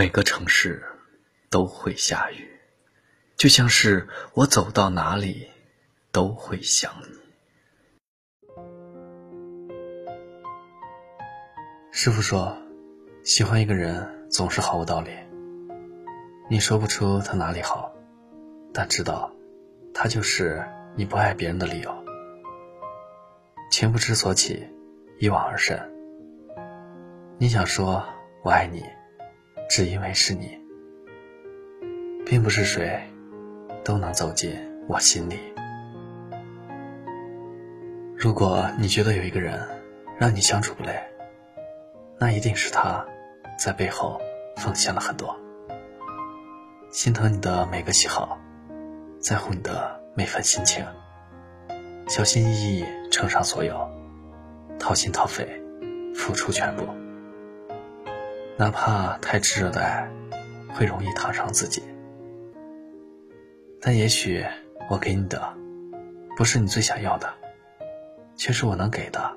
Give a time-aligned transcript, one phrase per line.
[0.00, 0.82] 每个城市
[1.50, 2.48] 都会下雨，
[3.36, 5.46] 就像是我走到哪里
[6.10, 7.18] 都会想你。
[11.92, 12.56] 师傅说，
[13.24, 15.10] 喜欢一个人总是毫无道理，
[16.48, 17.94] 你说不出他哪里好，
[18.72, 19.30] 但知道，
[19.92, 22.04] 他就是你不爱别人的理由。
[23.70, 24.66] 情不知所起，
[25.18, 25.78] 一往而深。
[27.36, 28.02] 你想说
[28.42, 28.82] 我爱你，
[29.70, 30.58] 只因为是你，
[32.26, 33.00] 并不是谁
[33.84, 34.52] 都能走进
[34.88, 35.38] 我心里。
[38.16, 39.64] 如果你觉得有一个人
[40.18, 41.00] 让你相处不累，
[42.18, 43.06] 那一定是他
[43.56, 44.20] 在背后
[44.56, 45.38] 奉献了很多，
[46.90, 48.36] 心疼你的每个喜好，
[49.20, 50.84] 在乎你的每份心情。
[52.08, 53.88] 小心翼翼承上所有，
[54.80, 55.46] 掏心掏肺，
[56.12, 56.82] 付出全部。
[58.60, 60.06] 哪怕太炙热的爱，
[60.74, 61.82] 会容易烫伤自己。
[63.80, 64.44] 但也许
[64.90, 65.56] 我给你的，
[66.36, 67.32] 不是你最想要的，
[68.36, 69.34] 却是我能给的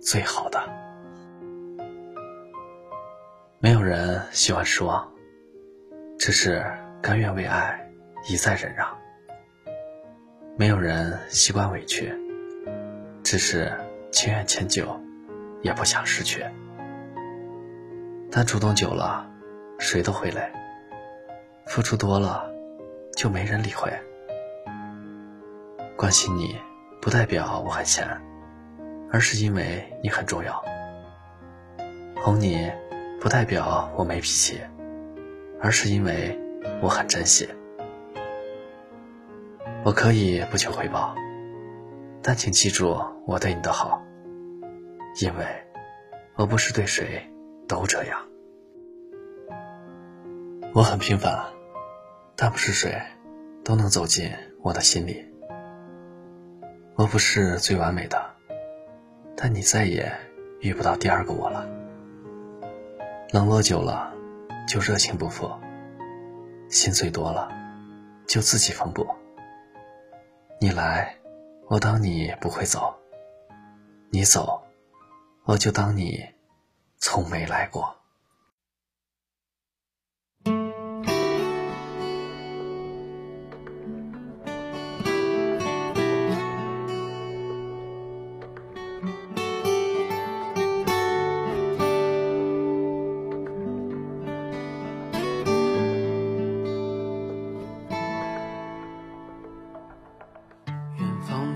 [0.00, 0.62] 最好的。
[3.58, 5.12] 没有人喜欢失望，
[6.16, 6.64] 只是
[7.02, 7.90] 甘愿为爱
[8.28, 8.86] 一再忍让。
[10.56, 12.14] 没有人习惯委屈，
[13.24, 13.72] 只是
[14.12, 14.96] 情愿迁就，
[15.62, 16.46] 也不想失去。
[18.36, 19.26] 但主动久了，
[19.78, 20.42] 谁都会累；
[21.64, 22.46] 付出多了，
[23.16, 23.90] 就没人理会。
[25.96, 26.54] 关心你，
[27.00, 28.06] 不代表我很闲，
[29.10, 30.52] 而是因为你很重要；
[32.16, 32.70] 哄你，
[33.22, 34.60] 不代表我没脾气，
[35.58, 36.38] 而是因为
[36.82, 37.48] 我很珍惜。
[39.82, 41.14] 我可以不求回报，
[42.22, 44.02] 但请记住我对你的好，
[45.22, 45.46] 因为
[46.34, 47.26] 我不是对谁
[47.68, 48.26] 都这样。
[50.74, 51.44] 我很平凡，
[52.36, 53.00] 但不是谁
[53.64, 54.30] 都能走进
[54.62, 55.24] 我的心里。
[56.94, 58.18] 我不是最完美的，
[59.36, 60.10] 但你再也
[60.60, 61.68] 遇不到第二个我了。
[63.32, 64.12] 冷落久了，
[64.68, 65.48] 就热情不复；
[66.70, 67.50] 心碎多了，
[68.26, 69.06] 就自己缝补。
[70.60, 71.16] 你来，
[71.68, 72.94] 我当你不会走；
[74.10, 74.62] 你走，
[75.44, 76.24] 我就当你
[77.08, 77.96] 从没来过。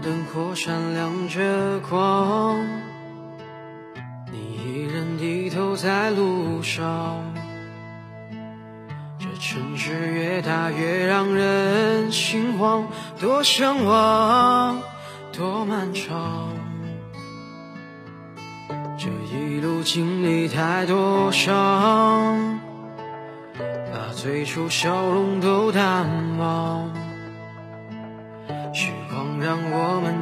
[0.02, 2.49] 灯火闪亮着光，
[5.82, 7.16] 在路上。
[9.18, 12.86] 这城市越大越让人心慌，
[13.18, 14.78] 多向往，
[15.32, 16.50] 多漫长。
[18.98, 22.60] 这一路经历太多伤，
[23.56, 26.90] 把最初笑容都淡忘。
[28.74, 30.19] 时光让我们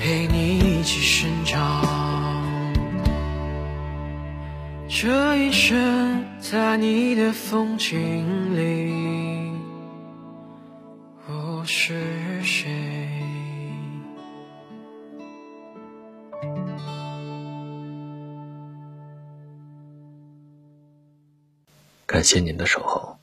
[0.00, 1.84] 陪你一起生长。
[4.88, 9.52] 这一生，在你的风景里，
[11.28, 12.70] 我是谁？
[22.06, 23.19] 感谢您的守候。